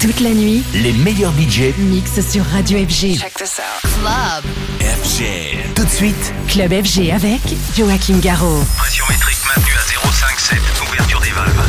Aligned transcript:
Toute 0.00 0.20
la 0.20 0.30
nuit, 0.30 0.62
les 0.74 0.92
meilleurs 0.92 1.32
budgets 1.32 1.74
mixent 1.76 2.20
sur 2.30 2.44
Radio 2.52 2.78
FG. 2.78 3.18
Check 3.18 3.34
this 3.34 3.58
out. 3.58 3.90
Club. 4.00 4.44
FG. 4.80 5.74
Tout 5.74 5.84
de 5.84 5.90
suite, 5.90 6.32
Club 6.46 6.70
FG 6.70 7.10
avec 7.10 7.40
Joachim 7.76 8.18
Garraud. 8.20 8.64
Pression 8.76 9.04
métrique 9.10 9.38
maintenue 9.44 9.74
à 9.74 9.82
0,57. 10.06 10.88
Ouverture 10.88 11.20
des 11.20 11.30
valves. 11.30 11.68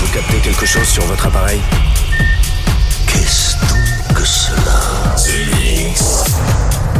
Vous 0.00 0.08
captez 0.12 0.38
quelque 0.38 0.66
chose 0.66 0.88
sur 0.88 1.04
votre 1.04 1.24
appareil? 1.26 1.60
Qu'est-ce 3.06 3.56
donc 3.68 4.16
que 4.16 4.24
cela? 4.24 5.14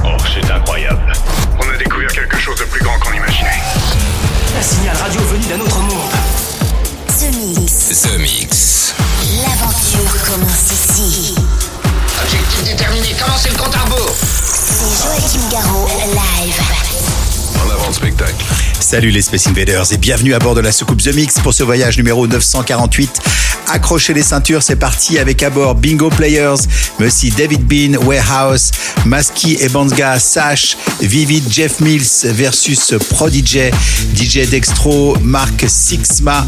Oh, 0.05 0.17
c'est 0.33 0.49
incroyable. 0.53 1.13
On 1.59 1.69
a 1.69 1.77
découvert 1.77 2.13
quelque 2.13 2.39
chose 2.39 2.59
de 2.61 2.65
plus 2.65 2.85
grand 2.85 2.97
qu'on 3.01 3.13
imaginait. 3.13 3.61
Un 4.57 4.63
signal 4.63 4.97
radio 4.97 5.21
venu 5.23 5.47
d'un 5.47 5.61
autre 5.61 5.81
monde. 5.81 6.11
The 7.19 7.59
Mix. 7.59 8.03
The 8.03 8.19
Mix. 8.19 8.95
L'aventure 9.31 10.23
commence 10.25 10.73
ici. 10.73 11.35
Objectif 12.21 12.65
déterminé, 12.65 13.15
commencez 13.23 13.51
le 13.51 13.57
compte 13.57 13.73
à 13.77 13.85
rebours 13.85 14.13
C'est 14.13 15.05
Joachim 15.05 15.49
Garraud, 15.53 15.87
live. 15.87 16.61
En 17.65 17.71
avant 17.71 17.87
le 17.87 17.93
spectacle. 17.95 18.45
Salut 18.81 19.11
les 19.11 19.23
Space 19.23 19.47
Invaders 19.47 19.93
et 19.93 19.99
bienvenue 19.99 20.35
à 20.35 20.41
bord 20.41 20.57
de 20.57 20.61
la 20.61 20.73
soucoupe 20.73 21.01
The 21.01 21.15
Mix 21.15 21.39
pour 21.39 21.55
ce 21.55 21.63
voyage 21.63 21.97
numéro 21.97 22.27
948. 22.27 23.21
Accrochez 23.73 24.15
les 24.15 24.23
ceintures, 24.23 24.63
c'est 24.63 24.77
parti 24.77 25.19
avec 25.19 25.43
à 25.43 25.51
bord 25.51 25.77
Bingo 25.77 26.11
Players, 26.11 26.63
mais 26.99 27.07
aussi 27.07 27.31
David 27.31 27.65
Bean, 27.65 27.97
Warehouse, 28.05 28.73
Maski 29.05 29.59
et 29.61 29.69
Sash, 30.19 30.77
Vivid, 31.01 31.45
Jeff 31.51 31.81
Mills 31.81 32.25
versus 32.25 32.95
Prodigy, 33.11 33.71
DJ 34.17 34.49
Dextro, 34.49 35.17
Mark 35.23 35.65
Sixma, 35.69 36.45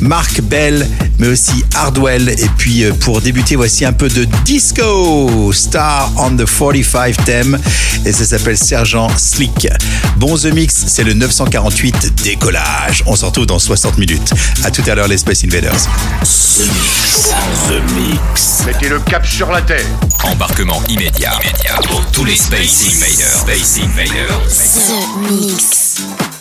Mark 0.00 0.40
Bell, 0.42 0.88
mais 1.18 1.28
aussi 1.28 1.64
Hardwell. 1.74 2.28
Et 2.28 2.48
puis 2.56 2.84
euh, 2.84 2.92
pour 2.92 3.20
débuter, 3.20 3.56
voici 3.56 3.84
un 3.84 3.92
peu 3.92 4.08
de 4.08 4.24
disco, 4.44 5.52
Star 5.52 6.12
on 6.18 6.36
the 6.36 6.46
45 6.46 7.24
theme, 7.24 7.58
et 8.04 8.12
ça 8.12 8.24
s'appelle 8.24 8.56
Sergent 8.56 9.08
Slick. 9.16 9.68
Bon 10.16 10.36
The 10.36 10.46
Mix, 10.46 10.84
c'est 10.86 11.04
le 11.04 11.14
948 11.14 12.22
décollage. 12.22 13.02
On 13.06 13.16
se 13.16 13.24
retrouve 13.24 13.46
dans 13.46 13.58
60 13.58 13.98
minutes. 13.98 14.32
À 14.64 14.70
tout 14.70 14.82
à 14.86 14.94
l'heure 14.94 15.08
les 15.08 15.18
Space 15.18 15.44
Invaders. 15.44 15.88
The 16.60 16.66
Mix. 16.66 17.32
The 17.68 17.94
Mix. 17.94 18.64
Mettez 18.66 18.90
le 18.90 19.00
cap 19.00 19.24
sur 19.24 19.50
la 19.50 19.62
terre. 19.62 19.86
Embarquement 20.24 20.82
immédiat. 20.88 21.32
immédiat 21.42 21.80
pour 21.88 22.04
tous 22.10 22.26
les 22.26 22.36
Space 22.36 22.84
Invaders. 22.86 23.40
Space 23.40 23.80
Invaders. 23.82 24.42
The 24.88 25.30
Mix. 25.30 26.39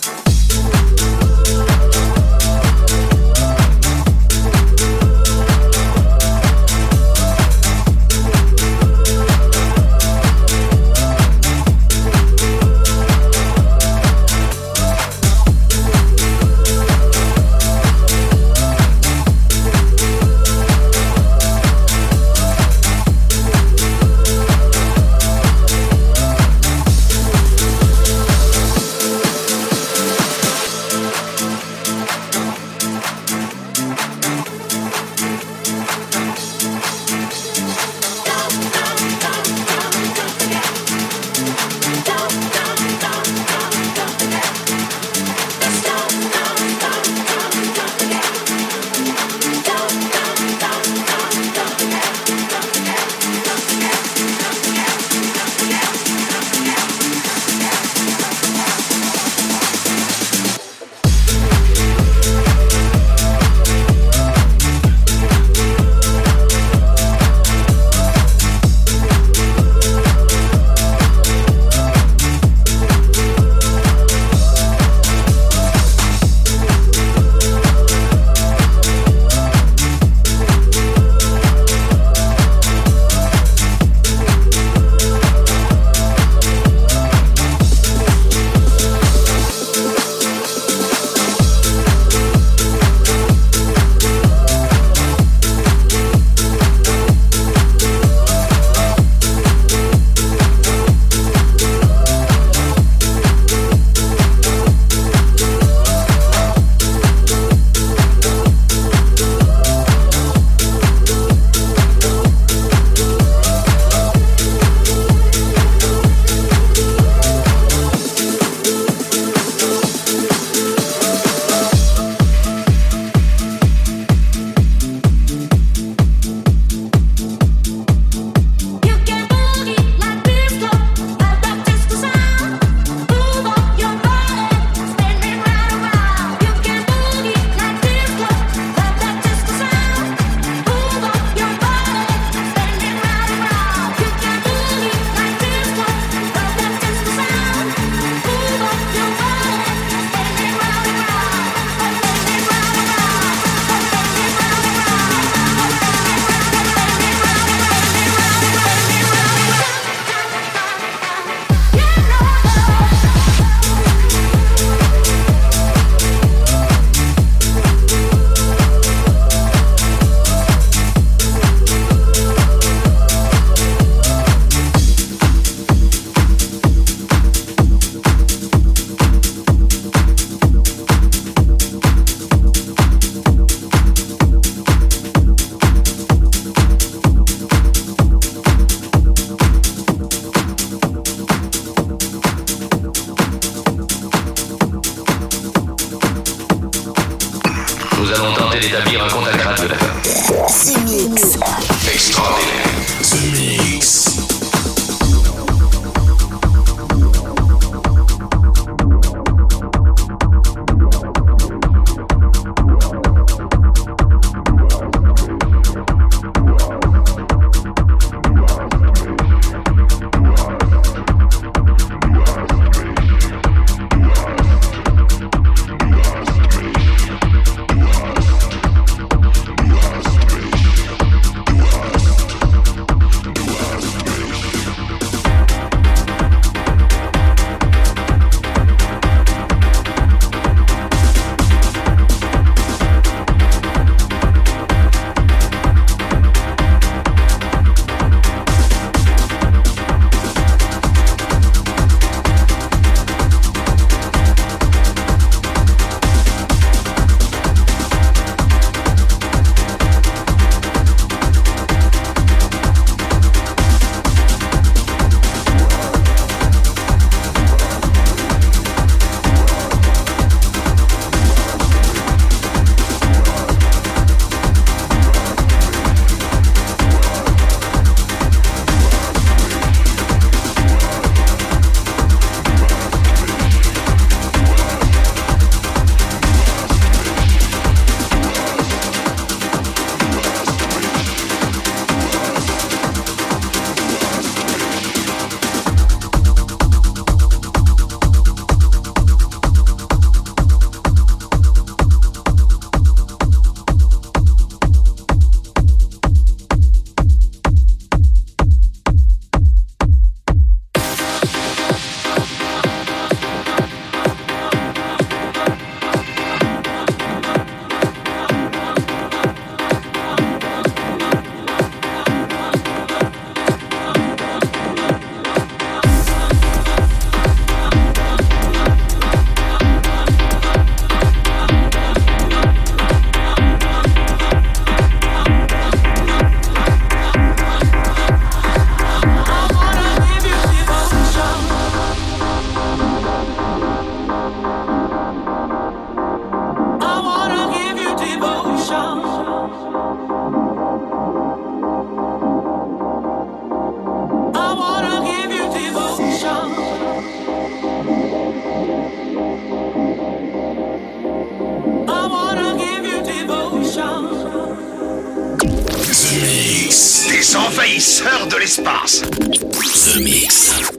Des 366.79 367.35
envahisseurs 367.35 368.27
de 368.27 368.37
l'espace. 368.37 369.01
The 369.01 369.99
Mix. 369.99 370.78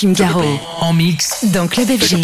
Joachim 0.00 0.12
Garraud. 0.14 0.60
En 0.80 0.94
mix. 0.94 1.44
Dans 1.52 1.66
Club 1.66 1.88
FG. 1.88 2.20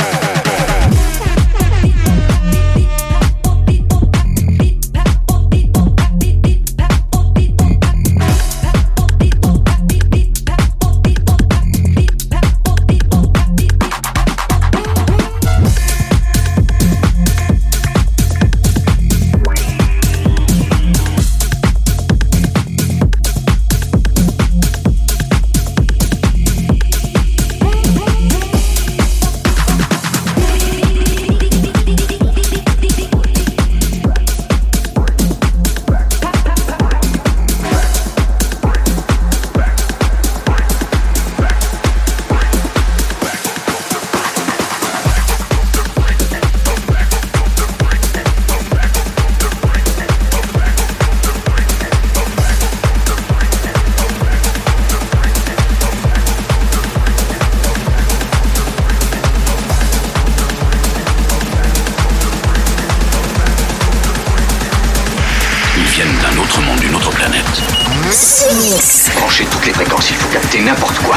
Branchez 69.17 69.45
toutes 69.51 69.67
les 69.67 69.73
fréquences, 69.75 70.09
il 70.09 70.17
faut 70.17 70.29
capter 70.29 70.61
n'importe 70.61 70.99
quoi. 71.01 71.17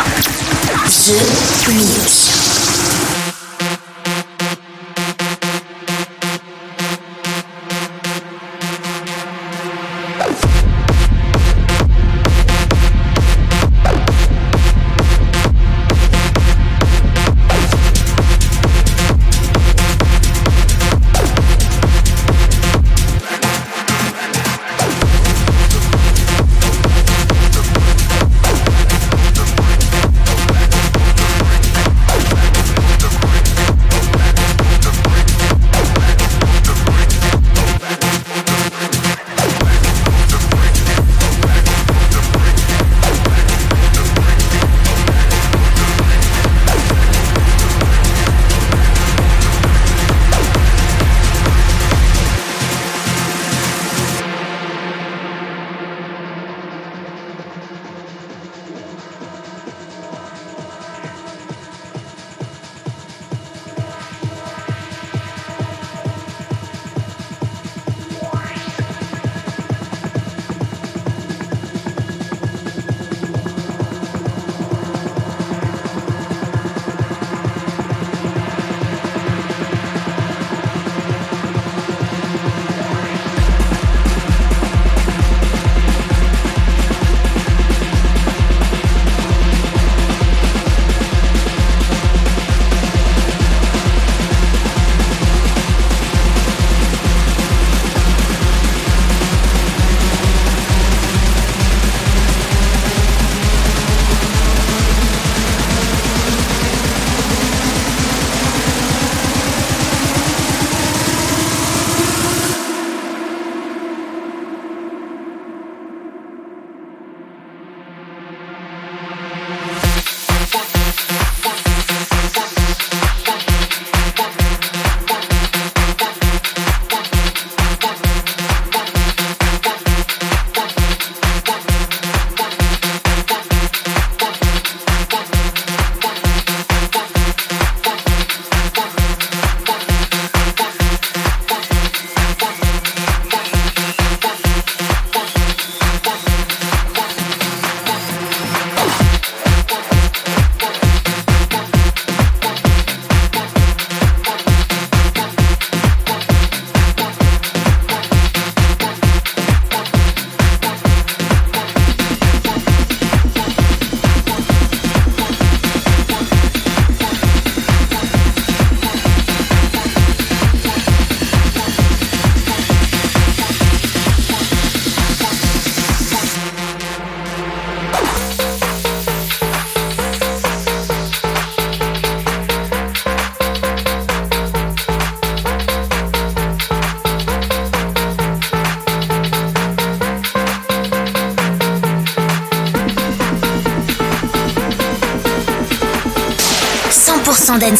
The 0.86 1.70
Mix. 1.70 2.59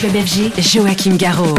Club 0.00 0.16
FG, 0.16 0.52
Joachim 0.56 1.18
Garraud. 1.18 1.58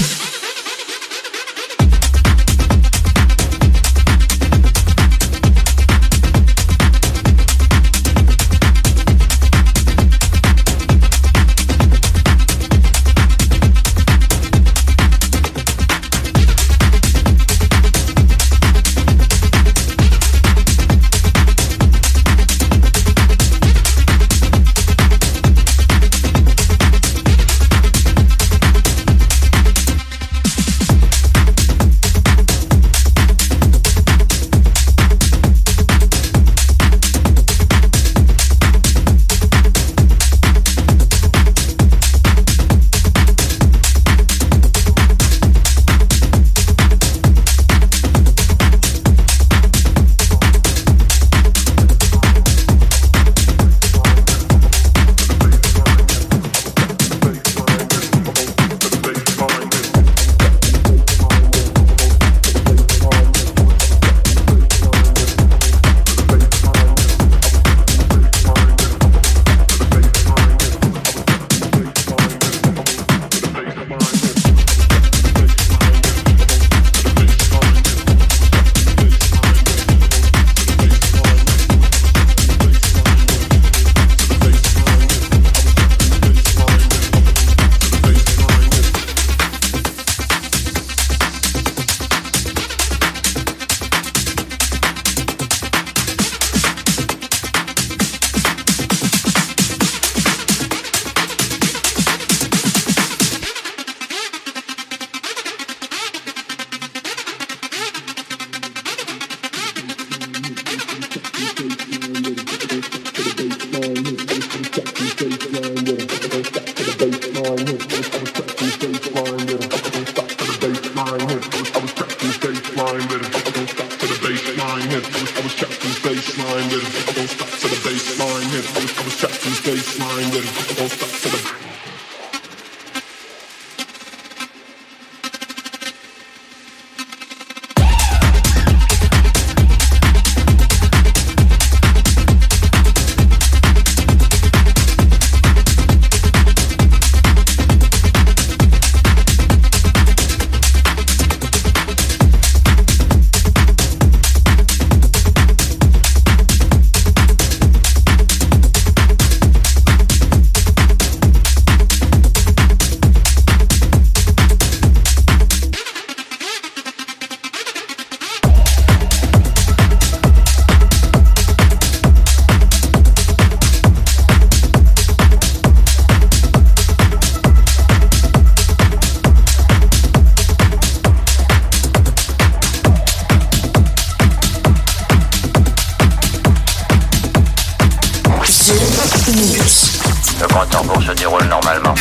normalement. 191.51 191.97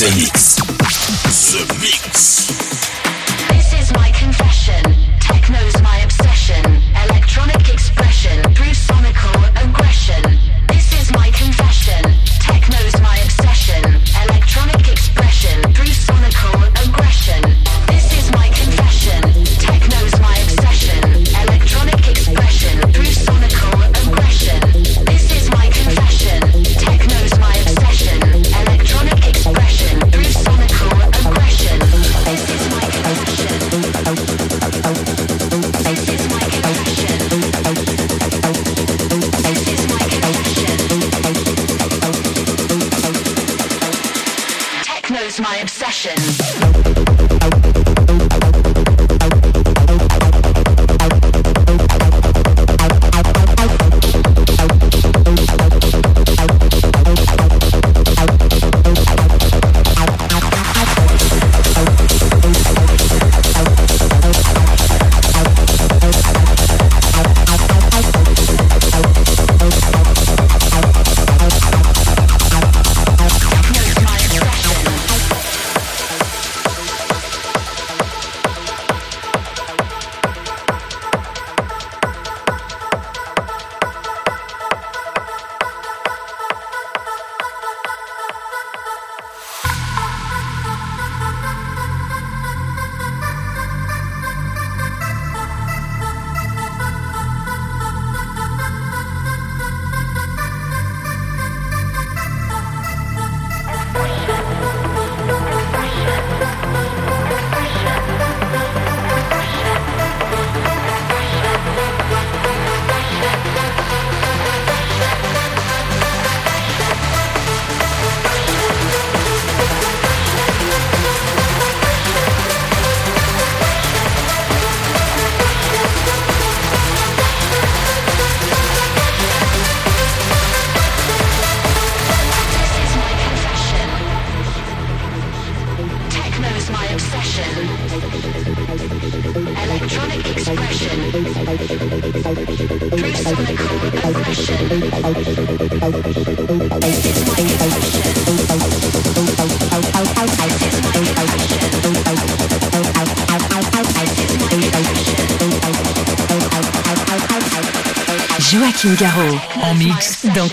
The 0.00 0.08
Mix. 0.16 0.56
The 1.52 1.62
Mix. 1.78 2.46
This 3.50 3.74
is 3.74 3.92
my 3.92 4.10
confession. 4.12 4.95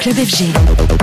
Club 0.04 0.18
FG. 0.18 1.03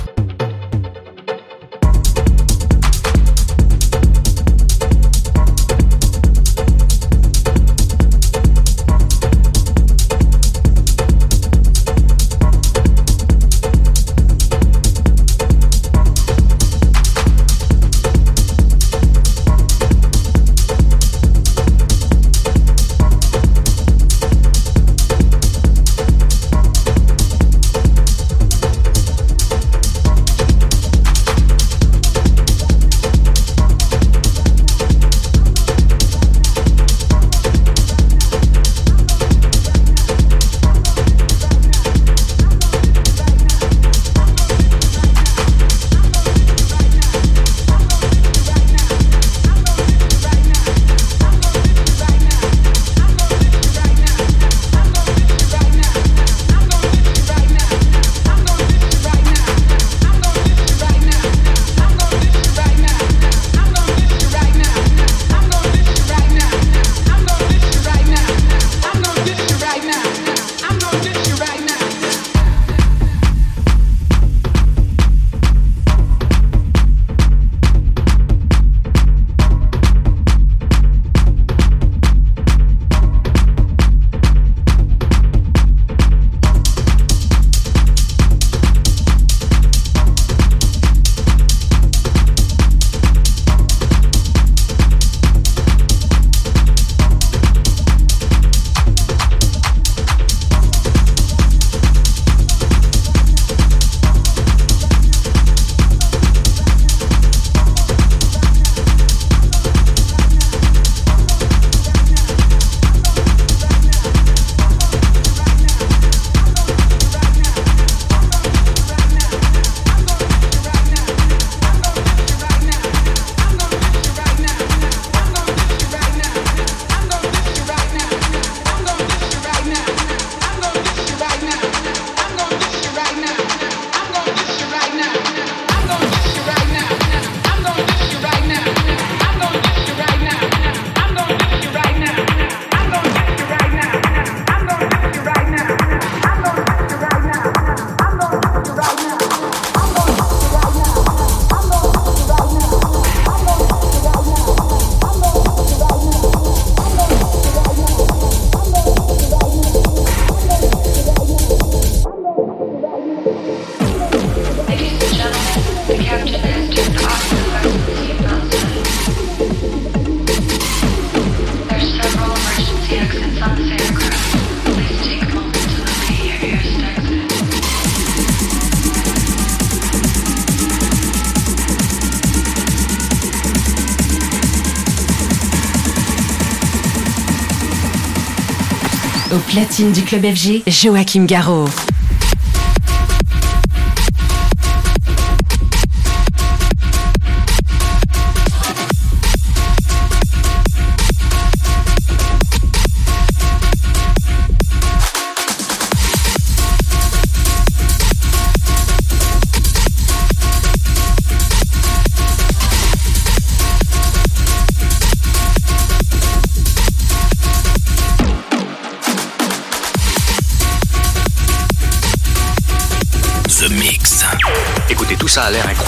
Platine 189.63 189.91
du 189.91 190.01
club 190.01 190.25
FG, 190.25 190.63
Joachim 190.65 191.27
Garraud. 191.27 191.69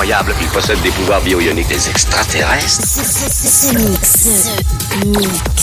Incroyable. 0.04 0.36
Il 0.42 0.48
possède 0.48 0.82
des 0.82 0.92
pouvoirs 0.92 1.22
bio-ioniques 1.22 1.70
des 1.70 1.90
extraterrestres. 1.90 2.86
Ce 2.86 3.74
mix. 3.74 4.28
mix. 5.06 5.63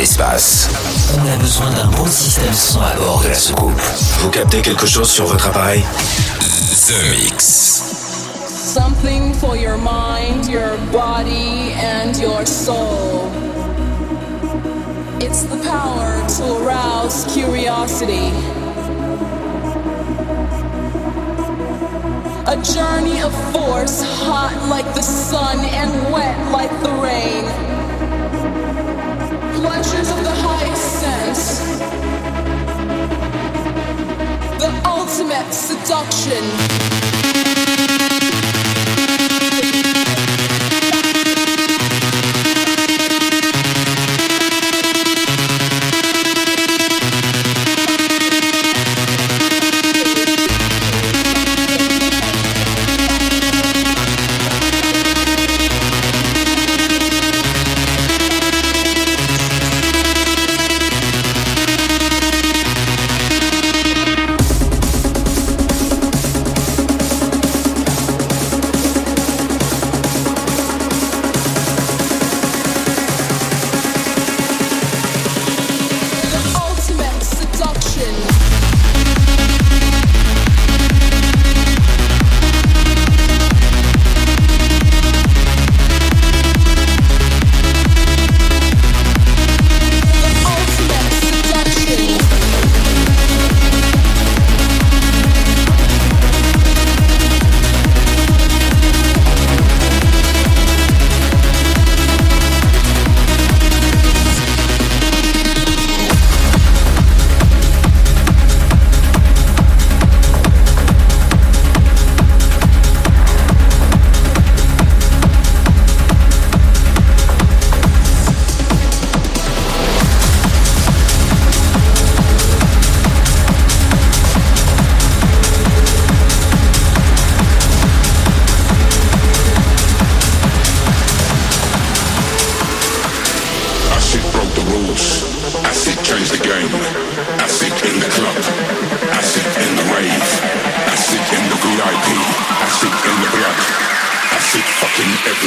L'espace. 0.00 0.70
On 1.14 1.30
a 1.30 1.36
besoin 1.36 1.70
d'un 1.72 1.88
bon 1.88 2.06
système 2.06 2.54
son 2.54 2.80
à 2.80 2.94
bord 2.96 3.20
de 3.22 3.28
la 3.28 3.34
soucoupe. 3.34 3.80
Vous 4.20 4.30
captez 4.30 4.62
quelque 4.62 4.86
chose 4.86 5.10
sur 5.10 5.26
votre 5.26 5.46
appareil 5.48 5.84
The 6.86 7.10
Mix. 7.10 7.82
Something 8.46 9.34
for 9.34 9.56
your 9.56 9.76
mind, 9.76 10.48
your 10.48 10.78
body, 10.90 11.74
and 11.74 12.16
your 12.16 12.46
soul. 12.46 13.28
It's 15.20 15.42
the 15.42 15.58
power 15.68 16.26
to 16.38 16.64
arouse 16.64 17.26
curiosity. 17.34 18.32
A 22.46 22.56
journey 22.62 23.20
of 23.20 23.34
force, 23.52 24.02
hot 24.24 24.56
like 24.70 24.94
the 24.94 25.02
sun 25.02 25.58
and 25.58 25.92
wet 26.10 26.38
like 26.52 26.70
the 26.82 26.90
rain 27.02 27.79
seduction. 35.52 37.19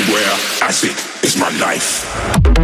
Everywhere. 0.03 0.33
Acid 0.61 0.95
is 1.23 1.37
my 1.37 1.49
life. 1.59 2.62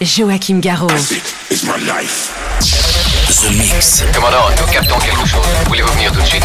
Joachim 0.00 0.60
Garraud. 0.60 0.90
The 3.28 3.50
Mix. 3.50 4.04
Commandant, 4.14 4.48
nous 4.56 4.72
captons 4.72 4.98
quelque 4.98 5.26
chose. 5.26 5.44
Voulez-vous 5.66 5.92
venir 5.94 6.12
tout 6.12 6.20
de 6.20 6.26
suite? 6.26 6.44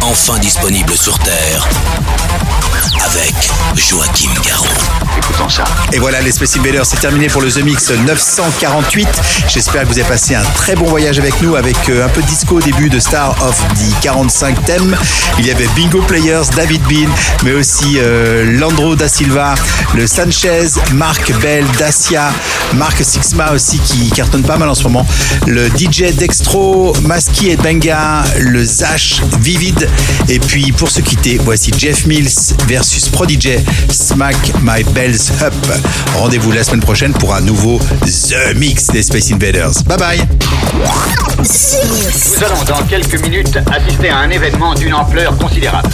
Enfin 0.00 0.38
disponible 0.38 0.96
sur 0.96 1.18
Terre 1.18 1.68
avec 3.04 3.34
Joachim 3.74 4.30
Garraud. 4.44 4.66
Écoutons 5.18 5.48
ça. 5.48 5.64
Et 5.92 5.98
voilà, 5.98 6.20
les 6.20 6.32
Space 6.32 6.56
Invaders, 6.56 6.86
c'est 6.86 7.00
terminé 7.00 7.28
pour 7.28 7.40
le 7.40 7.50
The 7.50 7.62
Mix 7.62 7.90
948. 7.90 9.08
J'espère 9.48 9.82
que 9.82 9.88
vous 9.88 9.98
avez 9.98 10.08
passé 10.08 10.34
un 10.34 10.42
très 10.54 10.74
bon 10.74 10.86
voyage 10.86 11.18
avec 11.18 11.40
nous, 11.42 11.56
avec 11.56 11.76
euh, 11.88 12.04
un 12.04 12.08
peu 12.08 12.22
de 12.22 12.26
disco 12.26 12.56
au 12.56 12.60
début 12.60 12.88
de 12.88 12.98
Star 12.98 13.30
of 13.42 13.56
the 13.74 14.00
45 14.02 14.64
thèmes. 14.64 14.96
Il 15.38 15.46
y 15.46 15.50
avait 15.50 15.68
Bingo 15.74 16.00
Players, 16.02 16.44
David 16.54 16.82
Bean, 16.82 17.10
mais 17.44 17.52
aussi 17.52 17.98
euh, 17.98 18.58
Landro 18.58 18.96
da 18.96 19.08
Silva, 19.08 19.54
le 19.94 20.06
Sanchez, 20.06 20.68
Marc 20.92 21.32
Bell, 21.40 21.64
Dacia, 21.78 22.30
Marc 22.74 23.04
Sixma 23.04 23.52
aussi 23.52 23.78
qui 23.78 24.10
cartonne 24.10 24.42
pas 24.42 24.56
mal 24.56 24.68
en 24.68 24.74
ce 24.74 24.82
moment, 24.82 25.06
le 25.46 25.55
DJ 25.76 26.14
Dextro, 26.14 26.94
Maski 27.02 27.50
et 27.50 27.56
Benga, 27.56 28.24
le 28.38 28.64
Zash, 28.64 29.22
Vivid. 29.40 29.88
Et 30.28 30.38
puis 30.38 30.72
pour 30.72 30.90
se 30.90 31.00
quitter, 31.00 31.38
voici 31.42 31.72
Jeff 31.76 32.06
Mills 32.06 32.54
versus 32.66 33.08
Prodigy, 33.08 33.56
Smack 33.90 34.36
My 34.62 34.82
Bells 34.92 35.30
Up. 35.42 35.54
Rendez-vous 36.16 36.52
la 36.52 36.62
semaine 36.62 36.80
prochaine 36.80 37.12
pour 37.12 37.34
un 37.34 37.40
nouveau 37.40 37.80
The 38.02 38.54
Mix 38.56 38.88
des 38.88 39.02
Space 39.02 39.32
Invaders. 39.32 39.82
Bye 39.86 39.98
bye. 39.98 40.28
Nous 41.38 42.44
allons 42.44 42.64
dans 42.64 42.86
quelques 42.86 43.20
minutes 43.22 43.58
assister 43.72 44.10
à 44.10 44.18
un 44.18 44.30
événement 44.30 44.74
d'une 44.74 44.94
ampleur 44.94 45.36
considérable. 45.38 45.88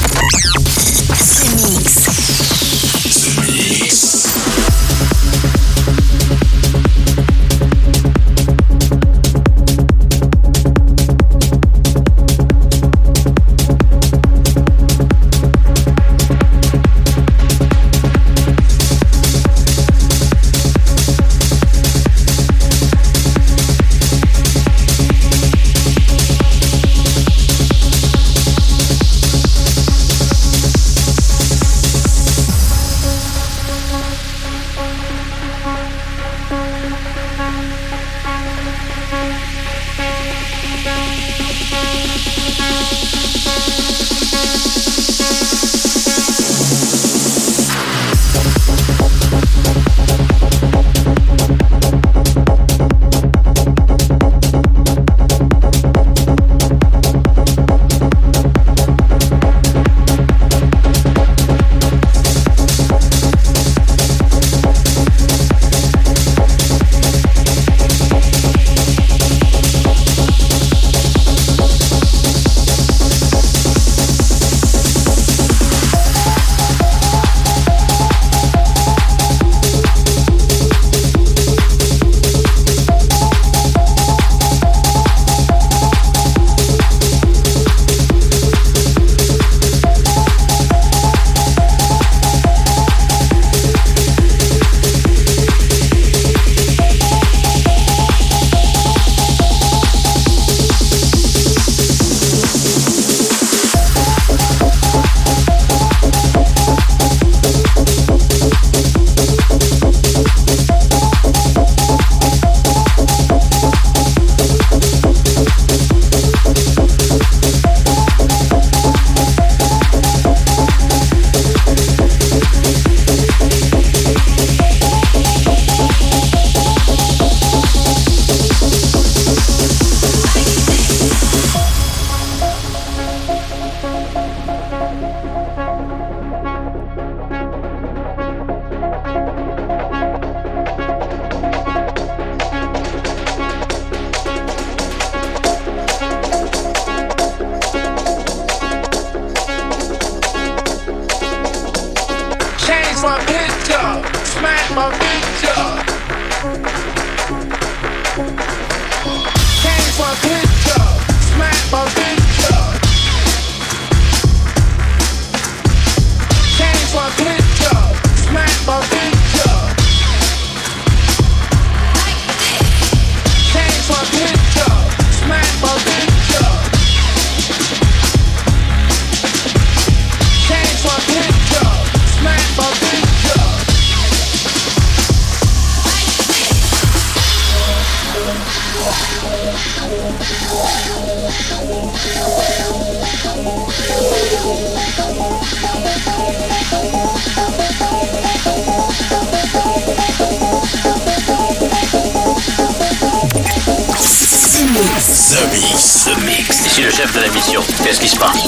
de 207.14 207.20
la 207.20 207.28
mission. 207.28 207.62
Qu'est-ce 207.84 208.00
qui 208.00 208.08
se 208.08 208.16
passe? 208.16 208.44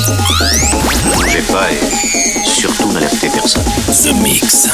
Ne 1.04 1.14
bougez 1.14 1.42
pas 1.42 1.70
et 1.70 2.48
surtout 2.48 2.92
n'alertez 2.92 3.28
personne. 3.28 3.64
The 3.86 4.12
Mix. 4.22 4.68